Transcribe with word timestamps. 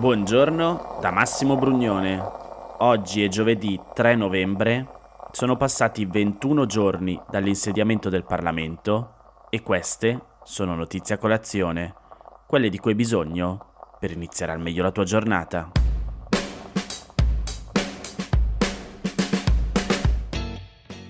Buongiorno 0.00 0.96
da 1.02 1.10
Massimo 1.10 1.56
Brugnone. 1.56 2.18
Oggi 2.78 3.22
è 3.22 3.28
giovedì 3.28 3.78
3 3.92 4.14
novembre, 4.14 4.88
sono 5.30 5.58
passati 5.58 6.06
21 6.06 6.64
giorni 6.64 7.20
dall'insediamento 7.28 8.08
del 8.08 8.24
Parlamento 8.24 9.44
e 9.50 9.60
queste 9.60 10.18
sono 10.42 10.74
notizie 10.74 11.16
a 11.16 11.18
colazione, 11.18 11.94
quelle 12.46 12.70
di 12.70 12.78
cui 12.78 12.92
hai 12.92 12.96
bisogno 12.96 13.96
per 14.00 14.12
iniziare 14.12 14.52
al 14.52 14.60
meglio 14.60 14.82
la 14.82 14.90
tua 14.90 15.04
giornata. 15.04 15.70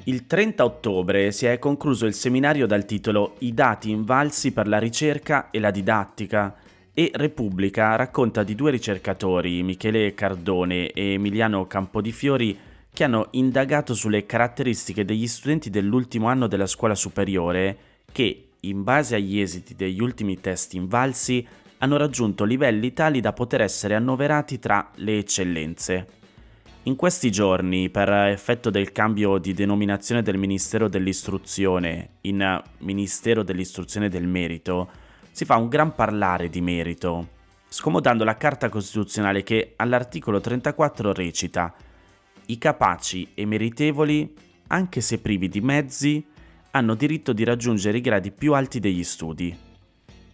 Il 0.03 0.27
30 0.27 0.64
ottobre 0.64 1.31
si 1.31 1.46
è 1.46 1.61
concluso 1.61 2.07
il 2.07 2.14
seminario 2.14 2.67
dal 2.67 2.85
titolo 2.85 3.36
I 3.39 3.54
dati 3.54 3.91
invalsi 3.91 4.53
per 4.53 4.67
la 4.67 4.79
ricerca 4.81 5.50
e 5.53 5.61
la 5.61 5.71
didattica 5.71 6.57
e 7.00 7.11
Repubblica 7.14 7.96
racconta 7.96 8.43
di 8.43 8.54
due 8.54 8.72
ricercatori, 8.72 9.63
Michele 9.63 10.13
Cardone 10.13 10.90
e 10.90 11.13
Emiliano 11.14 11.67
Campodifiori, 11.67 12.54
che 12.93 13.04
hanno 13.04 13.29
indagato 13.31 13.95
sulle 13.95 14.26
caratteristiche 14.26 15.07
degli 15.07 15.26
studenti 15.26 15.71
dell'ultimo 15.71 16.26
anno 16.26 16.46
della 16.46 16.67
scuola 16.67 16.95
superiore 16.95 17.79
che, 18.13 18.49
in 18.61 18.82
base 18.82 19.14
agli 19.14 19.40
esiti 19.40 19.75
degli 19.75 20.03
ultimi 20.03 20.40
test 20.40 20.75
invalsi, 20.75 21.46
hanno 21.79 21.96
raggiunto 21.96 22.45
livelli 22.45 22.93
tali 22.93 23.21
da 23.21 23.32
poter 23.32 23.62
essere 23.62 23.95
annoverati 23.95 24.59
tra 24.59 24.90
le 24.96 25.17
eccellenze. 25.21 26.07
In 26.82 26.96
questi 26.96 27.31
giorni, 27.31 27.89
per 27.89 28.11
effetto 28.11 28.68
del 28.68 28.93
cambio 28.93 29.39
di 29.39 29.54
denominazione 29.54 30.21
del 30.21 30.37
Ministero 30.37 30.87
dell'Istruzione 30.87 32.17
in 32.23 32.62
Ministero 32.81 33.42
dell'Istruzione 33.42 34.11
del 34.11 34.27
Merito, 34.27 35.00
si 35.30 35.44
fa 35.44 35.56
un 35.56 35.69
gran 35.69 35.95
parlare 35.95 36.48
di 36.48 36.61
merito, 36.61 37.28
scomodando 37.69 38.25
la 38.25 38.36
Carta 38.36 38.69
Costituzionale 38.69 39.42
che 39.42 39.75
all'articolo 39.77 40.41
34 40.41 41.12
recita 41.12 41.75
I 42.47 42.59
capaci 42.59 43.28
e 43.34 43.47
meritevoli, 43.47 44.34
anche 44.69 45.00
se 45.00 45.20
privi 45.20 45.48
di 45.48 45.61
mezzi, 45.61 46.25
hanno 46.72 46.95
diritto 46.95 47.33
di 47.33 47.45
raggiungere 47.45 47.98
i 47.98 48.03
gradi 48.03 48.31
più 48.31 48.55
alti 48.55 48.81
degli 48.81 49.05
studi. 49.05 49.56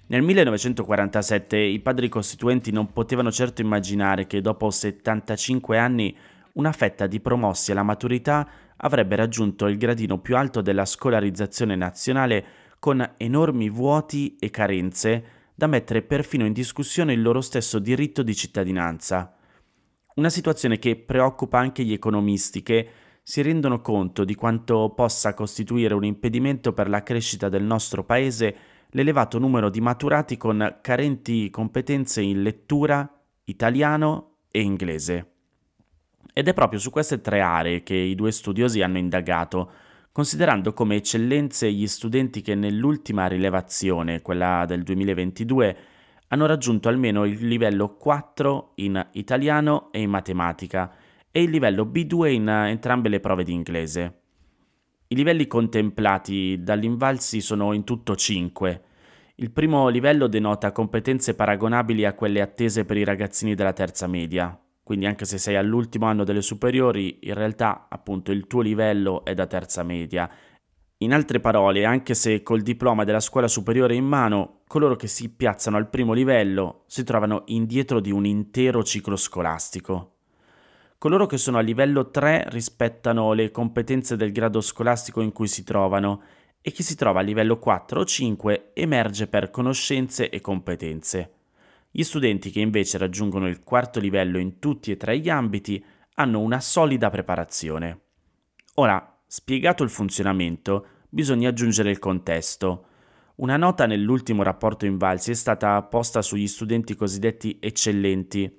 Nel 0.08 0.22
1947 0.22 1.58
i 1.58 1.80
padri 1.80 2.08
costituenti 2.08 2.70
non 2.70 2.92
potevano 2.92 3.32
certo 3.32 3.60
immaginare 3.60 4.26
che 4.26 4.40
dopo 4.40 4.70
75 4.70 5.78
anni 5.78 6.16
una 6.52 6.72
fetta 6.72 7.06
di 7.06 7.20
promossi 7.20 7.72
alla 7.72 7.82
maturità 7.82 8.48
avrebbe 8.76 9.16
raggiunto 9.16 9.66
il 9.66 9.76
gradino 9.78 10.18
più 10.18 10.36
alto 10.36 10.60
della 10.60 10.84
scolarizzazione 10.84 11.74
nazionale 11.74 12.44
con 12.86 13.14
enormi 13.16 13.68
vuoti 13.68 14.36
e 14.38 14.48
carenze 14.48 15.24
da 15.56 15.66
mettere 15.66 16.02
perfino 16.02 16.46
in 16.46 16.52
discussione 16.52 17.14
il 17.14 17.20
loro 17.20 17.40
stesso 17.40 17.80
diritto 17.80 18.22
di 18.22 18.32
cittadinanza. 18.32 19.34
Una 20.14 20.28
situazione 20.28 20.78
che 20.78 20.94
preoccupa 20.94 21.58
anche 21.58 21.82
gli 21.82 21.92
economisti 21.92 22.62
che 22.62 22.88
si 23.24 23.42
rendono 23.42 23.80
conto 23.80 24.22
di 24.22 24.36
quanto 24.36 24.92
possa 24.94 25.34
costituire 25.34 25.94
un 25.94 26.04
impedimento 26.04 26.72
per 26.72 26.88
la 26.88 27.02
crescita 27.02 27.48
del 27.48 27.64
nostro 27.64 28.04
paese 28.04 28.56
l'elevato 28.90 29.40
numero 29.40 29.68
di 29.68 29.80
maturati 29.80 30.36
con 30.36 30.78
carenti 30.80 31.50
competenze 31.50 32.20
in 32.20 32.42
lettura, 32.42 33.20
italiano 33.46 34.36
e 34.48 34.60
inglese. 34.60 35.30
Ed 36.32 36.46
è 36.46 36.54
proprio 36.54 36.78
su 36.78 36.90
queste 36.90 37.20
tre 37.20 37.40
aree 37.40 37.82
che 37.82 37.96
i 37.96 38.14
due 38.14 38.30
studiosi 38.30 38.80
hanno 38.80 38.98
indagato, 38.98 39.72
considerando 40.16 40.72
come 40.72 40.96
eccellenze 40.96 41.70
gli 41.70 41.86
studenti 41.86 42.40
che 42.40 42.54
nell'ultima 42.54 43.26
rilevazione, 43.26 44.22
quella 44.22 44.64
del 44.66 44.82
2022, 44.82 45.76
hanno 46.28 46.46
raggiunto 46.46 46.88
almeno 46.88 47.26
il 47.26 47.46
livello 47.46 47.96
4 47.96 48.72
in 48.76 49.08
italiano 49.12 49.92
e 49.92 50.00
in 50.00 50.08
matematica 50.08 50.90
e 51.30 51.42
il 51.42 51.50
livello 51.50 51.84
B2 51.84 52.30
in 52.30 52.48
entrambe 52.48 53.10
le 53.10 53.20
prove 53.20 53.44
di 53.44 53.52
inglese. 53.52 54.20
I 55.08 55.16
livelli 55.16 55.46
contemplati 55.46 56.62
dall'Invalsi 56.62 57.42
sono 57.42 57.74
in 57.74 57.84
tutto 57.84 58.16
5. 58.16 58.82
Il 59.34 59.50
primo 59.50 59.88
livello 59.88 60.28
denota 60.28 60.72
competenze 60.72 61.34
paragonabili 61.34 62.06
a 62.06 62.14
quelle 62.14 62.40
attese 62.40 62.86
per 62.86 62.96
i 62.96 63.04
ragazzini 63.04 63.54
della 63.54 63.74
terza 63.74 64.06
media, 64.06 64.58
quindi 64.86 65.06
anche 65.06 65.24
se 65.24 65.38
sei 65.38 65.56
all'ultimo 65.56 66.06
anno 66.06 66.22
delle 66.22 66.42
superiori, 66.42 67.18
in 67.22 67.34
realtà 67.34 67.88
appunto 67.90 68.30
il 68.30 68.46
tuo 68.46 68.60
livello 68.60 69.24
è 69.24 69.34
da 69.34 69.48
terza 69.48 69.82
media. 69.82 70.30
In 70.98 71.12
altre 71.12 71.40
parole, 71.40 71.84
anche 71.84 72.14
se 72.14 72.44
col 72.44 72.62
diploma 72.62 73.02
della 73.02 73.18
scuola 73.18 73.48
superiore 73.48 73.96
in 73.96 74.04
mano, 74.04 74.60
coloro 74.68 74.94
che 74.94 75.08
si 75.08 75.28
piazzano 75.28 75.76
al 75.76 75.88
primo 75.88 76.12
livello 76.12 76.84
si 76.86 77.02
trovano 77.02 77.42
indietro 77.46 77.98
di 77.98 78.12
un 78.12 78.26
intero 78.26 78.84
ciclo 78.84 79.16
scolastico. 79.16 80.18
Coloro 80.98 81.26
che 81.26 81.36
sono 81.36 81.58
a 81.58 81.62
livello 81.62 82.08
3 82.08 82.44
rispettano 82.50 83.32
le 83.32 83.50
competenze 83.50 84.14
del 84.14 84.30
grado 84.30 84.60
scolastico 84.60 85.20
in 85.20 85.32
cui 85.32 85.48
si 85.48 85.64
trovano 85.64 86.22
e 86.60 86.70
chi 86.70 86.84
si 86.84 86.94
trova 86.94 87.18
a 87.18 87.24
livello 87.24 87.58
4 87.58 87.98
o 87.98 88.04
5 88.04 88.70
emerge 88.72 89.26
per 89.26 89.50
conoscenze 89.50 90.30
e 90.30 90.40
competenze. 90.40 91.35
Gli 91.98 92.02
studenti 92.02 92.50
che 92.50 92.60
invece 92.60 92.98
raggiungono 92.98 93.48
il 93.48 93.60
quarto 93.60 94.00
livello 94.00 94.36
in 94.36 94.58
tutti 94.58 94.90
e 94.90 94.98
tre 94.98 95.18
gli 95.18 95.30
ambiti 95.30 95.82
hanno 96.16 96.40
una 96.40 96.60
solida 96.60 97.08
preparazione. 97.08 98.00
Ora, 98.74 99.18
spiegato 99.26 99.82
il 99.82 99.88
funzionamento, 99.88 100.88
bisogna 101.08 101.48
aggiungere 101.48 101.90
il 101.90 101.98
contesto. 101.98 102.84
Una 103.36 103.56
nota 103.56 103.86
nell'ultimo 103.86 104.42
rapporto 104.42 104.84
Invalsi 104.84 105.30
è 105.30 105.34
stata 105.34 105.80
posta 105.84 106.20
sugli 106.20 106.46
studenti 106.46 106.94
cosiddetti 106.94 107.56
eccellenti. 107.62 108.58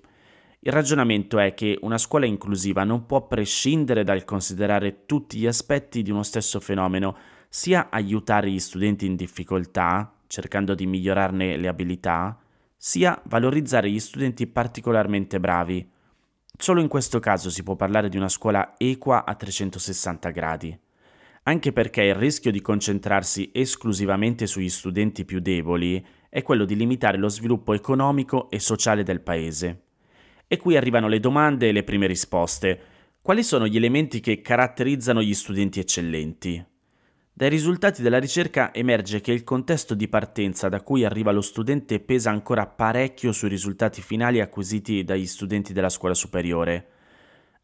Il 0.62 0.72
ragionamento 0.72 1.38
è 1.38 1.54
che 1.54 1.78
una 1.84 2.00
scuola 2.00 2.26
inclusiva 2.26 2.84
non 2.86 3.06
può 3.06 3.28
prescindere 3.28 4.04
dal 4.04 4.26
considerare 4.26 5.06
tutti 5.06 5.38
gli 5.38 5.46
aspetti 5.46 6.02
di 6.02 6.10
uno 6.10 6.24
stesso 6.24 6.60
fenomeno, 6.60 7.16
sia 7.50 7.90
aiutare 7.92 8.50
gli 8.50 8.58
studenti 8.58 9.06
in 9.06 9.16
difficoltà, 9.16 10.12
cercando 10.26 10.74
di 10.74 10.88
migliorarne 10.88 11.56
le 11.56 11.68
abilità, 11.68 12.42
sia 12.88 13.22
valorizzare 13.26 13.92
gli 13.92 14.00
studenti 14.00 14.48
particolarmente 14.48 15.42
bravi. 15.42 15.86
Solo 16.58 16.80
in 16.80 16.88
questo 16.88 17.20
caso 17.20 17.50
si 17.50 17.62
può 17.62 17.76
parlare 17.76 18.08
di 18.08 18.16
una 18.16 18.30
scuola 18.30 18.76
equa 18.78 19.26
a 19.26 19.36
360 19.36 20.30
gradi, 20.30 20.80
anche 21.44 21.74
perché 21.74 22.04
il 22.04 22.16
rischio 22.16 22.50
di 22.50 22.62
concentrarsi 22.62 23.52
esclusivamente 23.54 24.48
sugli 24.48 24.70
studenti 24.70 25.26
più 25.26 25.42
deboli 25.42 26.02
è 26.30 26.42
quello 26.44 26.64
di 26.64 26.78
limitare 26.78 27.18
lo 27.18 27.28
sviluppo 27.28 27.74
economico 27.74 28.50
e 28.50 28.58
sociale 28.58 29.04
del 29.04 29.20
paese. 29.20 29.82
E 30.48 30.56
qui 30.56 30.78
arrivano 30.78 31.10
le 31.10 31.20
domande 31.20 31.68
e 31.68 31.74
le 31.74 31.84
prime 31.84 32.08
risposte. 32.08 32.80
Quali 33.22 33.44
sono 33.44 33.68
gli 33.68 33.76
elementi 33.76 34.22
che 34.22 34.40
caratterizzano 34.40 35.22
gli 35.22 35.34
studenti 35.34 35.82
eccellenti? 35.82 36.66
Dai 37.38 37.50
risultati 37.50 38.02
della 38.02 38.18
ricerca 38.18 38.74
emerge 38.74 39.22
che 39.22 39.32
il 39.32 39.44
contesto 39.44 39.94
di 39.94 40.08
partenza 40.08 40.70
da 40.70 40.82
cui 40.82 41.06
arriva 41.06 41.32
lo 41.32 41.42
studente 41.42 42.00
pesa 42.00 42.32
ancora 42.32 42.66
parecchio 42.66 43.32
sui 43.32 43.48
risultati 43.48 44.02
finali 44.02 44.42
acquisiti 44.42 45.04
dagli 45.04 45.28
studenti 45.28 45.72
della 45.72 45.90
scuola 45.90 46.16
superiore, 46.16 46.88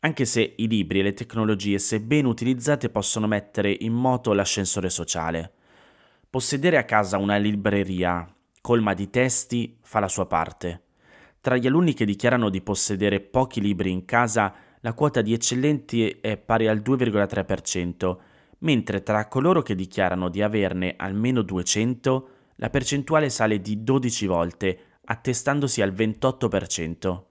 anche 0.01 0.25
se 0.25 0.53
i 0.57 0.67
libri 0.67 0.99
e 0.99 1.01
le 1.01 1.13
tecnologie, 1.13 1.79
se 1.79 1.99
ben 2.01 2.25
utilizzate, 2.25 2.89
possono 2.89 3.25
mettere 3.25 3.75
in 3.79 3.93
moto 3.93 4.31
l'ascensore 4.33 4.91
sociale. 4.91 5.53
Possedere 6.29 6.77
a 6.77 6.83
casa 6.83 7.17
una 7.17 7.37
libreria 7.37 8.31
colma 8.61 8.93
di 8.93 9.09
testi 9.09 9.79
fa 9.81 9.99
la 9.99 10.07
sua 10.07 10.27
parte. 10.27 10.83
Tra 11.41 11.57
gli 11.57 11.65
alunni 11.65 11.95
che 11.95 12.05
dichiarano 12.05 12.49
di 12.49 12.61
possedere 12.61 13.21
pochi 13.21 13.59
libri 13.59 13.89
in 13.89 14.05
casa, 14.05 14.53
la 14.81 14.93
quota 14.93 15.23
di 15.23 15.33
eccellenti 15.33 16.19
è 16.21 16.37
pari 16.37 16.67
al 16.67 16.77
2,3%, 16.77 18.17
mentre 18.63 19.03
tra 19.03 19.27
coloro 19.27 19.61
che 19.61 19.75
dichiarano 19.75 20.29
di 20.29 20.41
averne 20.41 20.95
almeno 20.97 21.41
200 21.41 22.29
la 22.57 22.69
percentuale 22.69 23.29
sale 23.29 23.61
di 23.61 23.83
12 23.83 24.25
volte, 24.25 24.79
attestandosi 25.05 25.81
al 25.81 25.93
28%. 25.93 27.23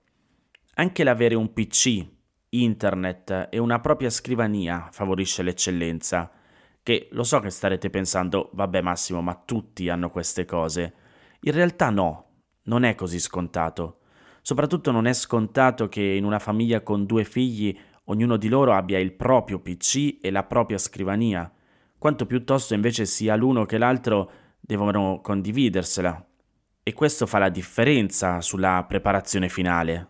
Anche 0.75 1.05
l'avere 1.05 1.35
un 1.35 1.53
PC, 1.53 2.07
internet 2.51 3.49
e 3.51 3.59
una 3.59 3.81
propria 3.81 4.11
scrivania 4.11 4.89
favorisce 4.91 5.43
l'eccellenza, 5.43 6.31
che 6.83 7.09
lo 7.13 7.23
so 7.23 7.39
che 7.39 7.51
starete 7.51 7.89
pensando, 7.89 8.51
vabbè 8.53 8.81
Massimo, 8.81 9.23
ma 9.23 9.35
tutti 9.35 9.89
hanno 9.89 10.11
queste 10.11 10.45
cose. 10.45 10.95
In 11.43 11.53
realtà 11.53 11.91
no, 11.91 12.27
non 12.65 12.85
è 12.85 12.95
così 12.95 13.19
scontato. 13.19 13.99
Soprattutto 14.43 14.91
non 14.91 15.07
è 15.07 15.13
scontato 15.13 15.89
che 15.89 16.03
in 16.03 16.25
una 16.25 16.41
famiglia 16.41 16.81
con 16.81 17.07
due 17.07 17.25
figli 17.25 17.77
ognuno 18.05 18.37
di 18.37 18.49
loro 18.49 18.73
abbia 18.73 18.99
il 18.99 19.13
proprio 19.13 19.61
PC 19.61 20.19
e 20.21 20.31
la 20.31 20.43
propria 20.45 20.79
scrivania, 20.79 21.51
quanto 21.99 22.27
piuttosto 22.27 22.75
invece 22.75 23.07
sia 23.07 23.37
l'uno 23.37 23.65
che 23.65 23.79
l'altro 23.79 24.31
devono 24.59 25.21
condividersela. 25.23 26.27
E 26.83 26.93
questo 26.95 27.27
fa 27.27 27.39
la 27.39 27.49
differenza 27.49 28.41
sulla 28.41 28.85
preparazione 28.89 29.49
finale. 29.49 30.09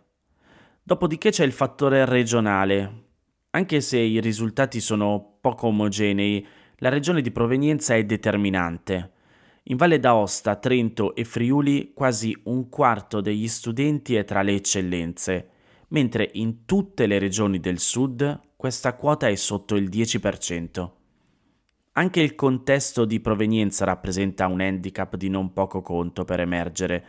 Dopodiché 0.82 1.30
c'è 1.30 1.44
il 1.44 1.52
fattore 1.52 2.04
regionale. 2.06 3.04
Anche 3.50 3.80
se 3.82 3.98
i 3.98 4.20
risultati 4.20 4.80
sono 4.80 5.36
poco 5.40 5.66
omogenei, 5.66 6.46
la 6.76 6.88
regione 6.88 7.20
di 7.20 7.30
provenienza 7.30 7.94
è 7.94 8.04
determinante. 8.04 9.12
In 9.64 9.76
Valle 9.76 10.00
d'Aosta, 10.00 10.56
Trento 10.56 11.14
e 11.14 11.24
Friuli 11.24 11.92
quasi 11.94 12.36
un 12.44 12.68
quarto 12.68 13.20
degli 13.20 13.46
studenti 13.46 14.16
è 14.16 14.24
tra 14.24 14.42
le 14.42 14.54
eccellenze, 14.54 15.48
mentre 15.92 16.28
in 16.34 16.64
tutte 16.64 17.06
le 17.06 17.18
regioni 17.18 17.60
del 17.60 17.78
sud 17.78 18.40
questa 18.56 18.94
quota 18.94 19.28
è 19.28 19.34
sotto 19.34 19.76
il 19.76 19.88
10%. 19.88 20.90
Anche 21.92 22.20
il 22.20 22.34
contesto 22.34 23.04
di 23.04 23.20
provenienza 23.20 23.84
rappresenta 23.84 24.46
un 24.46 24.60
handicap 24.60 25.16
di 25.16 25.28
non 25.28 25.52
poco 25.52 25.82
conto 25.82 26.24
per 26.24 26.40
emergere. 26.40 27.04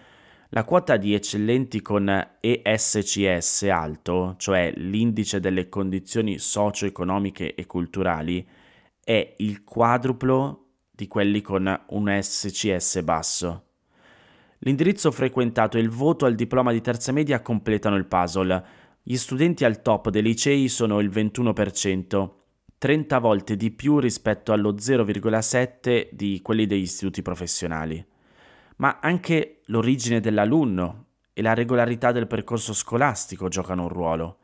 La 0.50 0.66
quota 0.66 0.98
di 0.98 1.14
eccellenti 1.14 1.82
con 1.82 2.10
ESCS 2.40 3.64
alto, 3.64 4.36
cioè 4.38 4.74
l'indice 4.76 5.40
delle 5.40 5.70
condizioni 5.70 6.38
socio-economiche 6.38 7.56
e 7.56 7.66
culturali, 7.66 8.46
è 9.04 9.36
il 9.38 9.64
quadruplo 9.64 10.66
di 10.92 11.08
quelli 11.08 11.42
con 11.42 11.84
un 11.88 12.20
SCS 12.22 13.02
basso. 13.02 13.64
L'indirizzo 14.66 15.12
frequentato 15.12 15.78
e 15.78 15.82
il 15.82 15.90
voto 15.90 16.26
al 16.26 16.36
diploma 16.36 16.72
di 16.72 16.80
terza 16.80 17.12
media 17.12 17.42
completano 17.42 17.98
il 17.98 18.06
puzzle. 18.06 18.64
Gli 19.04 19.18
studenti 19.18 19.66
al 19.66 19.82
top 19.82 20.10
dei 20.10 20.22
licei 20.22 20.70
sono 20.70 21.02
il 21.02 21.10
21%, 21.10 22.30
30 22.78 23.20
volte 23.20 23.58
di 23.58 23.72
più 23.72 24.00
rispetto 24.00 24.54
allo 24.54 24.74
0,7 24.74 26.08
di 26.14 26.40
quelli 26.42 26.66
degli 26.66 26.84
istituti 26.84 27.22
professionali. 27.22 28.06
Ma 28.78 29.00
anche 29.02 29.60
l'origine 29.66 30.22
dell'alunno 30.22 31.08
e 31.34 31.42
la 31.42 31.54
regolarità 31.54 32.14
del 32.14 32.28
percorso 32.28 32.74
scolastico 32.74 33.50
giocano 33.50 33.82
un 33.82 33.90
ruolo. 33.90 34.38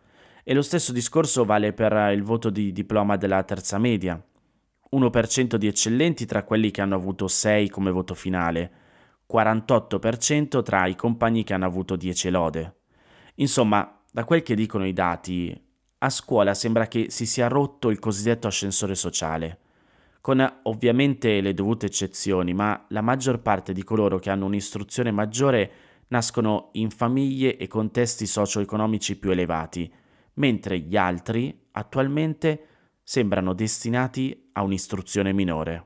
E 0.44 0.54
lo 0.54 0.62
stesso 0.62 0.92
discorso 0.92 1.46
vale 1.46 1.72
per 1.72 1.94
il 2.14 2.24
voto 2.24 2.50
di 2.50 2.74
diploma 2.74 3.16
della 3.16 3.44
terza 3.44 3.78
media. 3.78 4.22
1% 4.92 5.56
di 5.56 5.68
eccellenti 5.68 6.26
tra 6.26 6.44
quelli 6.44 6.72
che 6.72 6.82
hanno 6.82 6.96
avuto 6.96 7.30
6 7.30 7.70
come 7.70 7.92
voto 7.92 8.16
finale, 8.16 8.79
48% 9.32 10.64
tra 10.64 10.88
i 10.88 10.96
compagni 10.96 11.44
che 11.44 11.54
hanno 11.54 11.66
avuto 11.66 11.96
10 11.96 12.30
lode. 12.30 12.76
Insomma, 13.36 14.02
da 14.12 14.24
quel 14.24 14.42
che 14.42 14.56
dicono 14.56 14.88
i 14.88 14.94
dati, 14.94 15.56
a 16.00 16.10
scuola 16.10 16.54
sembra 16.54 16.88
che 16.88 17.10
si 17.10 17.26
sia 17.26 17.48
rotto 17.48 17.90
il 17.90 18.00
cosiddetto 18.00 18.48
ascensore 18.48 18.96
sociale, 18.96 19.60
con 20.22 20.60
ovviamente 20.64 21.42
le 21.42 21.54
dovute 21.54 21.86
eccezioni, 21.86 22.54
ma 22.54 22.86
la 22.90 23.02
maggior 23.02 23.40
parte 23.42 23.72
di 23.72 23.84
coloro 23.84 24.18
che 24.18 24.30
hanno 24.30 24.46
un'istruzione 24.46 25.12
maggiore 25.12 25.72
nascono 26.08 26.70
in 26.74 26.90
famiglie 26.90 27.58
e 27.58 27.68
contesti 27.68 28.26
socio-economici 28.26 29.18
più 29.18 29.30
elevati, 29.30 29.92
mentre 30.36 30.80
gli 30.80 30.98
altri 30.98 31.68
attualmente 31.72 32.66
sembrano 33.04 33.54
destinati 33.54 34.50
a 34.54 34.64
un'istruzione 34.64 35.34
minore. 35.34 35.86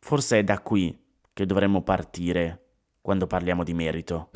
Forse 0.00 0.38
è 0.40 0.44
da 0.44 0.60
qui 0.60 1.05
che 1.36 1.44
dovremmo 1.44 1.82
partire 1.82 2.62
quando 3.02 3.26
parliamo 3.26 3.62
di 3.62 3.74
merito. 3.74 4.30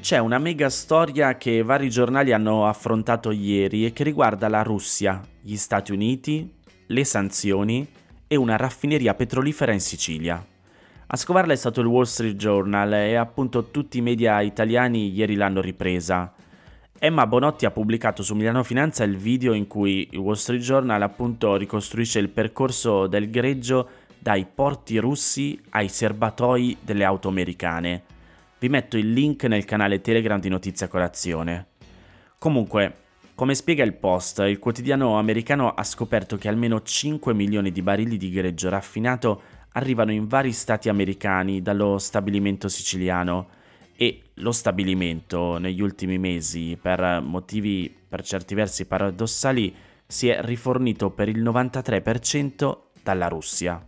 C'è 0.00 0.16
una 0.16 0.38
mega 0.38 0.70
storia 0.70 1.36
che 1.36 1.62
vari 1.62 1.90
giornali 1.90 2.32
hanno 2.32 2.66
affrontato 2.66 3.30
ieri 3.32 3.84
e 3.84 3.92
che 3.92 4.02
riguarda 4.02 4.48
la 4.48 4.62
Russia, 4.62 5.20
gli 5.42 5.56
Stati 5.56 5.92
Uniti, 5.92 6.50
le 6.86 7.04
sanzioni 7.04 7.86
e 8.26 8.34
una 8.34 8.56
raffineria 8.56 9.12
petrolifera 9.12 9.72
in 9.72 9.80
Sicilia. 9.80 10.42
A 11.08 11.16
scovarla 11.18 11.52
è 11.52 11.56
stato 11.56 11.82
il 11.82 11.86
Wall 11.86 12.04
Street 12.04 12.36
Journal 12.36 12.94
e 12.94 13.14
appunto 13.16 13.70
tutti 13.70 13.98
i 13.98 14.00
media 14.00 14.40
italiani 14.40 15.12
ieri 15.12 15.34
l'hanno 15.34 15.60
ripresa. 15.60 16.32
Emma 17.00 17.28
Bonotti 17.28 17.64
ha 17.64 17.70
pubblicato 17.70 18.24
su 18.24 18.34
Milano 18.34 18.64
Finanza 18.64 19.04
il 19.04 19.16
video 19.16 19.52
in 19.52 19.68
cui 19.68 20.08
il 20.10 20.18
Wall 20.18 20.34
Street 20.34 20.60
Journal 20.60 21.00
appunto 21.00 21.54
ricostruisce 21.54 22.18
il 22.18 22.28
percorso 22.28 23.06
del 23.06 23.30
greggio 23.30 23.88
dai 24.18 24.44
porti 24.52 24.98
russi 24.98 25.60
ai 25.70 25.88
serbatoi 25.88 26.78
delle 26.80 27.04
auto 27.04 27.28
americane. 27.28 28.02
Vi 28.58 28.68
metto 28.68 28.96
il 28.96 29.12
link 29.12 29.44
nel 29.44 29.64
canale 29.64 30.00
Telegram 30.00 30.40
di 30.40 30.48
Notizia 30.48 30.88
Colazione. 30.88 31.66
Comunque, 32.36 32.94
come 33.36 33.54
spiega 33.54 33.84
il 33.84 33.94
post, 33.94 34.40
il 34.40 34.58
quotidiano 34.58 35.20
americano 35.20 35.74
ha 35.74 35.84
scoperto 35.84 36.36
che 36.36 36.48
almeno 36.48 36.82
5 36.82 37.32
milioni 37.32 37.70
di 37.70 37.80
barili 37.80 38.16
di 38.16 38.32
greggio 38.32 38.70
raffinato 38.70 39.42
arrivano 39.74 40.10
in 40.10 40.26
vari 40.26 40.50
stati 40.50 40.88
americani 40.88 41.62
dallo 41.62 41.98
stabilimento 41.98 42.66
siciliano 42.66 43.50
e 44.00 44.22
lo 44.34 44.52
stabilimento 44.52 45.58
negli 45.58 45.80
ultimi 45.80 46.18
mesi, 46.18 46.78
per 46.80 47.20
motivi 47.20 47.92
per 48.08 48.22
certi 48.22 48.54
versi 48.54 48.86
paradossali, 48.86 49.74
si 50.06 50.28
è 50.28 50.40
rifornito 50.40 51.10
per 51.10 51.28
il 51.28 51.42
93% 51.42 52.76
dalla 53.02 53.26
Russia. 53.26 53.84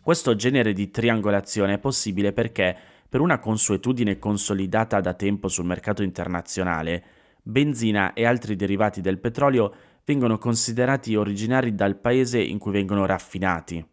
Questo 0.00 0.36
genere 0.36 0.72
di 0.72 0.92
triangolazione 0.92 1.74
è 1.74 1.78
possibile 1.78 2.32
perché, 2.32 2.76
per 3.08 3.20
una 3.20 3.40
consuetudine 3.40 4.20
consolidata 4.20 5.00
da 5.00 5.14
tempo 5.14 5.48
sul 5.48 5.64
mercato 5.64 6.04
internazionale, 6.04 7.04
benzina 7.42 8.12
e 8.12 8.24
altri 8.24 8.54
derivati 8.54 9.00
del 9.00 9.18
petrolio 9.18 9.74
vengono 10.04 10.38
considerati 10.38 11.16
originari 11.16 11.74
dal 11.74 11.96
paese 11.96 12.40
in 12.40 12.58
cui 12.58 12.70
vengono 12.70 13.06
raffinati. 13.06 13.84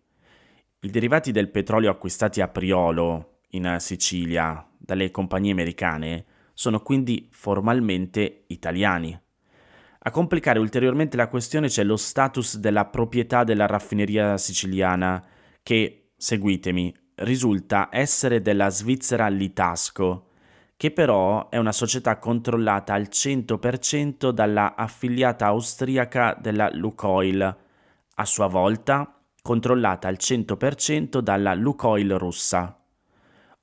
I 0.81 0.90
derivati 0.92 1.31
del 1.31 1.50
petrolio 1.50 1.90
acquistati 1.90 2.40
a 2.40 2.48
Priolo, 2.48 3.38
in 3.51 3.78
Sicilia, 3.80 4.66
dalle 4.78 5.12
compagnie 5.12 5.51
americane 5.51 6.25
sono 6.54 6.81
quindi 6.81 7.28
formalmente 7.31 8.44
italiani. 8.48 9.18
A 10.01 10.12
complicare 10.12 10.60
ulteriormente 10.60 11.18
la 11.18 11.28
questione 11.28 11.68
c'è 11.68 11.84
lo 11.84 11.98
status 11.98 12.57
della 12.57 12.86
proprietà 12.86 13.44
della 13.44 13.66
raffineria 13.66 14.38
siciliana 14.38 15.24
che, 15.62 16.12
seguitemi, 16.16 16.96
risulta 17.16 17.90
essere 17.92 18.42
della 18.42 18.69
Svizzera 18.69 19.28
Litasco, 19.28 20.28
che 20.78 20.92
però 20.92 21.50
è 21.50 21.57
una 21.57 21.74
società 21.74 22.18
controllata 22.18 22.94
al 22.94 23.07
100% 23.12 24.30
dalla 24.31 24.75
affiliata 24.75 25.48
austriaca 25.48 26.38
della 26.40 26.69
Lukoil, 26.72 27.57
a 28.16 28.25
sua 28.25 28.48
volta 28.48 29.22
controllata 29.42 30.07
al 30.07 30.18
100% 30.18 31.19
dalla 31.19 31.54
Lukoil 31.54 32.18
russa. 32.18 32.79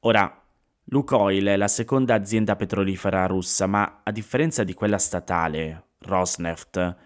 Ora, 0.06 0.40
Lukoil 0.84 1.46
è 1.46 1.56
la 1.56 1.66
seconda 1.66 2.14
azienda 2.14 2.54
petrolifera 2.54 3.26
russa, 3.26 3.66
ma 3.66 4.02
a 4.04 4.12
differenza 4.12 4.62
di 4.62 4.72
quella 4.72 4.98
statale, 4.98 5.94
Rosneft, 5.98 6.96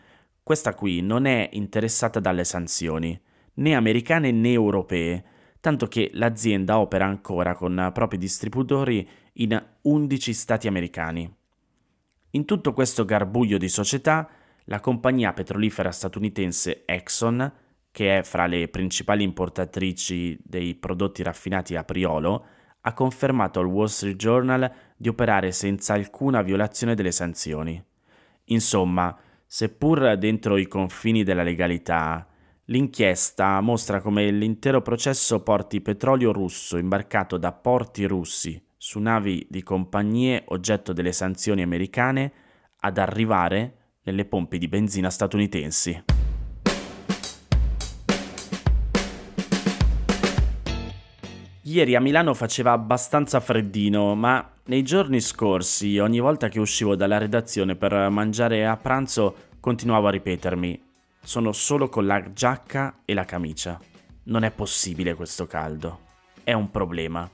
questa 0.43 0.75
qui 0.75 1.01
non 1.01 1.25
è 1.25 1.49
interessata 1.53 2.21
dalle 2.21 2.45
sanzioni, 2.45 3.19
né 3.55 3.75
americane 3.75 4.33
né 4.33 4.51
europee, 4.53 5.25
tanto 5.61 5.87
che 5.87 6.11
l'azienda 6.13 6.79
opera 6.79 7.07
ancora 7.07 7.55
con 7.55 7.91
propri 7.95 8.19
distributori 8.19 9.09
in 9.35 9.59
11 9.81 10.35
stati 10.35 10.69
americani. 10.69 11.35
In 12.33 12.45
tutto 12.45 12.75
questo 12.75 13.07
garbuglio 13.07 13.57
di 13.57 13.71
società, 13.71 14.29
la 14.65 14.81
compagnia 14.81 15.33
petrolifera 15.33 15.91
statunitense 15.91 16.83
Exxon, 16.85 17.51
che 17.91 18.19
è 18.19 18.23
fra 18.25 18.45
le 18.45 18.69
principali 18.69 19.25
importatrici 19.25 20.39
dei 20.43 20.75
prodotti 20.75 21.23
raffinati 21.23 21.77
a 21.77 21.85
Priolo, 21.85 22.59
ha 22.83 22.93
confermato 22.93 23.61
al 23.61 23.67
Wall 23.67 23.87
Street 23.87 24.17
Journal 24.17 24.71
di 24.97 25.09
operare 25.09 25.53
senza 25.53 25.95
alcuna 25.95 26.43
violazione 26.43 26.95
delle 26.95 27.13
sanzioni. 27.13 27.83
Insomma, 28.45 29.17
seppur 29.47 30.17
dentro 30.17 30.57
i 30.57 30.67
confini 30.67 31.23
della 31.23 31.43
legalità, 31.43 32.27
l'inchiesta 32.67 33.61
mostra 33.61 34.01
come 34.01 34.31
l'intero 34.31 34.81
processo 34.81 35.43
porti 35.43 35.81
petrolio 35.81 36.33
russo 36.33 36.77
imbarcato 36.77 37.37
da 37.37 37.53
porti 37.53 38.05
russi 38.07 38.63
su 38.77 38.99
navi 38.99 39.47
di 39.51 39.63
compagnie 39.63 40.45
oggetto 40.49 40.93
delle 40.93 41.13
sanzioni 41.13 41.63
americane 41.63 42.33
ad 42.79 42.97
arrivare 42.97 43.75
nelle 44.05 44.25
pompe 44.25 44.57
di 44.57 44.69
benzina 44.69 45.11
statunitensi. 45.11 46.20
Ieri 51.71 51.95
a 51.95 52.01
Milano 52.01 52.35
faceva 52.35 52.73
abbastanza 52.73 53.39
freddino, 53.39 54.17
ma 54.17 54.55
nei 54.65 54.83
giorni 54.83 55.21
scorsi, 55.21 55.99
ogni 55.99 56.19
volta 56.19 56.49
che 56.49 56.59
uscivo 56.59 56.97
dalla 56.97 57.17
redazione 57.17 57.77
per 57.77 58.09
mangiare 58.09 58.67
a 58.67 58.77
pranzo, 58.77 59.37
continuavo 59.61 60.09
a 60.09 60.11
ripetermi: 60.11 60.83
sono 61.23 61.53
solo 61.53 61.89
con 61.89 62.07
la 62.07 62.29
giacca 62.33 63.03
e 63.05 63.15
la 63.15 63.25
camicia. 63.25 63.79
Non 64.25 64.43
è 64.43 64.51
possibile 64.51 65.15
questo 65.15 65.47
caldo. 65.47 66.01
È 66.43 66.53
un 66.53 66.73
problema. 66.73 67.31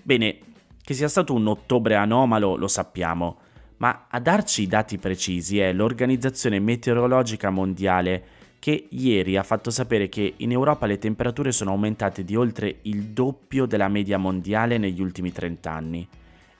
Bene, 0.00 0.38
che 0.80 0.94
sia 0.94 1.08
stato 1.08 1.34
un 1.34 1.48
ottobre 1.48 1.96
anomalo 1.96 2.54
lo 2.54 2.68
sappiamo, 2.68 3.38
ma 3.78 4.06
a 4.08 4.20
darci 4.20 4.62
i 4.62 4.68
dati 4.68 4.98
precisi 4.98 5.58
è 5.58 5.72
l'Organizzazione 5.72 6.60
Meteorologica 6.60 7.50
Mondiale 7.50 8.24
che 8.64 8.86
ieri 8.88 9.36
ha 9.36 9.42
fatto 9.42 9.68
sapere 9.68 10.08
che 10.08 10.36
in 10.38 10.50
Europa 10.50 10.86
le 10.86 10.96
temperature 10.96 11.52
sono 11.52 11.72
aumentate 11.72 12.24
di 12.24 12.34
oltre 12.34 12.78
il 12.84 13.08
doppio 13.08 13.66
della 13.66 13.88
media 13.88 14.16
mondiale 14.16 14.78
negli 14.78 15.02
ultimi 15.02 15.32
30 15.32 15.70
anni 15.70 16.08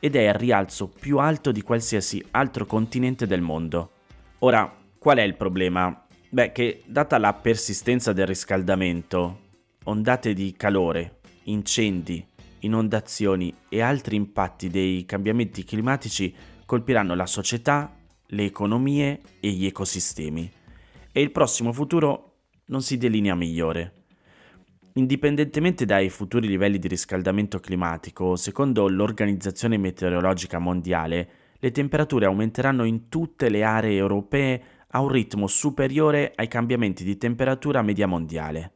ed 0.01 0.15
è 0.15 0.29
il 0.29 0.35
rialzo 0.35 0.89
più 0.89 1.17
alto 1.17 1.51
di 1.51 1.63
qualsiasi 1.63 2.23
altro 2.33 2.67
continente 2.67 3.27
del 3.27 3.41
mondo. 3.41 3.93
Ora, 4.41 4.71
qual 4.99 5.17
è 5.17 5.23
il 5.23 5.35
problema? 5.35 6.05
Beh, 6.29 6.53
che 6.53 6.83
data 6.85 7.17
la 7.17 7.33
persistenza 7.33 8.13
del 8.13 8.27
riscaldamento, 8.27 9.39
ondate 9.85 10.35
di 10.35 10.53
calore, 10.59 11.21
incendi, 11.45 12.23
inondazioni 12.59 13.51
e 13.71 13.81
altri 13.81 14.17
impatti 14.17 14.69
dei 14.69 15.07
cambiamenti 15.07 15.65
climatici 15.65 16.35
colpiranno 16.67 17.15
la 17.15 17.25
società, 17.25 17.97
le 18.27 18.45
economie 18.45 19.23
e 19.41 19.49
gli 19.49 19.65
ecosistemi. 19.65 20.51
E 21.17 21.21
il 21.21 21.31
prossimo 21.31 21.73
futuro 21.73 22.39
non 22.67 22.83
si 22.83 22.99
delinea 22.99 23.37
migliore. 23.37 24.03
Indipendentemente 24.95 25.85
dai 25.85 26.09
futuri 26.09 26.49
livelli 26.49 26.81
di 26.81 26.89
riscaldamento 26.89 27.61
climatico, 27.61 28.35
secondo 28.35 28.89
l'Organizzazione 28.89 29.77
Meteorologica 29.77 30.59
Mondiale, 30.59 31.29
le 31.61 31.71
temperature 31.71 32.27
aumenteranno 32.27 32.83
in 32.83 33.09
tutte 33.09 33.49
le 33.49 33.63
aree 33.63 33.97
europee 33.97 34.63
a 34.89 35.03
un 35.03 35.09
ritmo 35.09 35.47
superiore 35.47 36.33
ai 36.35 36.49
cambiamenti 36.49 37.05
di 37.05 37.17
temperatura 37.17 37.81
media 37.83 38.09
mondiale. 38.09 38.73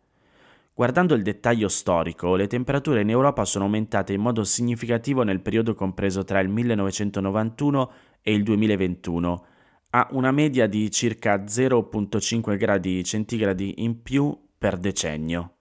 Guardando 0.75 1.15
il 1.15 1.25
dettaglio 1.25 1.67
storico, 1.67 2.37
le 2.37 2.47
temperature 2.47 3.01
in 3.01 3.11
Europa 3.11 3.45
sono 3.45 3.65
aumentate 3.65 4.13
in 4.13 4.21
modo 4.21 4.45
significativo 4.45 5.25
nel 5.25 5.41
periodo 5.41 5.75
compreso 5.75 6.23
tra 6.23 6.39
il 6.39 6.49
1991 6.49 7.91
e 8.23 8.33
il 8.33 8.45
2021, 8.45 9.45
a 9.91 10.07
una 10.11 10.33
media 10.33 10.67
di 10.67 10.91
circa 10.91 11.37
0,5 11.37 12.57
gradi 12.59 13.03
centigradi 13.03 13.83
in 13.83 14.03
più 14.03 14.37
per 14.59 14.77
decennio. 14.77 15.55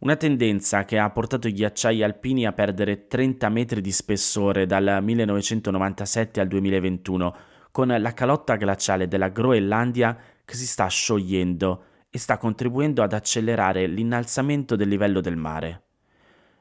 Una 0.00 0.16
tendenza 0.16 0.84
che 0.84 0.98
ha 0.98 1.08
portato 1.10 1.46
i 1.46 1.52
ghiacciai 1.52 2.02
alpini 2.02 2.46
a 2.46 2.52
perdere 2.52 3.06
30 3.06 3.48
metri 3.48 3.80
di 3.80 3.92
spessore 3.92 4.66
dal 4.66 4.98
1997 5.00 6.40
al 6.40 6.48
2021, 6.48 7.36
con 7.70 7.88
la 7.88 8.12
calotta 8.12 8.56
glaciale 8.56 9.08
della 9.08 9.28
Groenlandia 9.28 10.16
che 10.44 10.54
si 10.54 10.66
sta 10.66 10.86
sciogliendo 10.88 11.84
e 12.10 12.18
sta 12.18 12.38
contribuendo 12.38 13.02
ad 13.02 13.12
accelerare 13.12 13.86
l'innalzamento 13.86 14.76
del 14.76 14.88
livello 14.88 15.20
del 15.20 15.36
mare. 15.36 15.82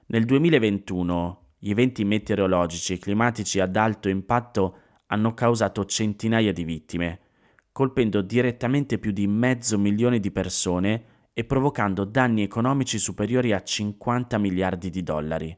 Nel 0.08 0.26
2021 0.26 1.42
gli 1.60 1.70
eventi 1.70 2.06
meteorologici 2.06 2.94
e 2.94 2.98
climatici 3.00 3.60
ad 3.60 3.76
alto 3.76 4.10
impatto 4.10 4.78
hanno 5.14 5.36
causato 5.36 5.86
centinaia 5.86 6.52
di 6.52 6.64
vittime, 6.64 7.20
colpendo 7.72 8.22
direttamente 8.22 8.98
più 8.98 9.12
di 9.12 9.28
mezzo 9.28 9.78
milione 9.78 10.20
di 10.20 10.32
persone 10.32 11.06
e 11.34 11.44
provocando 11.44 12.04
danni 12.04 12.42
economici 12.42 12.98
superiori 12.98 13.54
a 13.54 13.62
50 13.62 14.38
miliardi 14.40 14.90
di 14.90 15.04
dollari. 15.04 15.56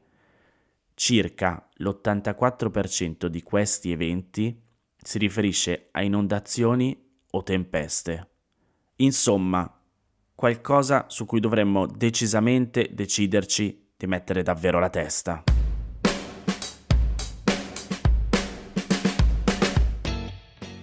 Circa 0.94 1.70
l'84% 1.76 3.28
di 3.28 3.42
questi 3.42 3.92
eventi 3.92 4.62
si 4.98 5.18
riferisce 5.18 5.88
a 5.92 6.04
inondazioni 6.04 6.98
o 7.32 7.44
tempeste. 7.44 8.30
Insomma, 8.98 9.70
qualcosa 10.34 11.06
su 11.08 11.26
cui 11.26 11.40
dovremmo 11.40 11.86
decisamente 11.86 12.90
deciderci 12.92 13.92
di 13.96 14.08
mettere 14.08 14.44
davvero 14.44 14.80
la 14.80 14.90
testa. 14.90 15.44